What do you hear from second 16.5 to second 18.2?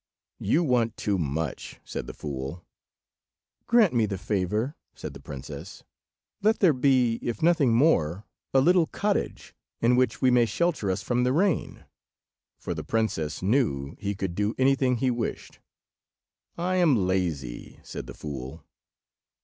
"I am lazy," said the